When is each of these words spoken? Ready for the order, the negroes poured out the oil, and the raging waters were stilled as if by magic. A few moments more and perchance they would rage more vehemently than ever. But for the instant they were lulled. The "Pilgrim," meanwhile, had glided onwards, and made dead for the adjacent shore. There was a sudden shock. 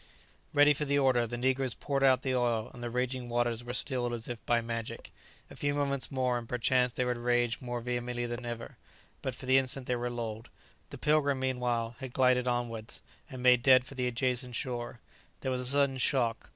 Ready 0.51 0.73
for 0.73 0.83
the 0.83 0.97
order, 0.97 1.27
the 1.27 1.37
negroes 1.37 1.75
poured 1.75 2.03
out 2.03 2.23
the 2.23 2.33
oil, 2.33 2.71
and 2.73 2.81
the 2.81 2.89
raging 2.89 3.29
waters 3.29 3.63
were 3.63 3.71
stilled 3.71 4.13
as 4.13 4.27
if 4.27 4.43
by 4.47 4.59
magic. 4.59 5.11
A 5.51 5.55
few 5.55 5.75
moments 5.75 6.09
more 6.11 6.39
and 6.39 6.49
perchance 6.49 6.91
they 6.91 7.05
would 7.05 7.19
rage 7.19 7.61
more 7.61 7.81
vehemently 7.81 8.25
than 8.25 8.43
ever. 8.43 8.77
But 9.21 9.35
for 9.35 9.45
the 9.45 9.59
instant 9.59 9.85
they 9.85 9.95
were 9.95 10.09
lulled. 10.09 10.49
The 10.89 10.97
"Pilgrim," 10.97 11.39
meanwhile, 11.39 11.97
had 11.99 12.13
glided 12.13 12.47
onwards, 12.47 12.99
and 13.29 13.43
made 13.43 13.61
dead 13.61 13.85
for 13.85 13.93
the 13.93 14.07
adjacent 14.07 14.55
shore. 14.55 15.01
There 15.41 15.51
was 15.51 15.61
a 15.61 15.67
sudden 15.67 15.99
shock. 15.99 16.49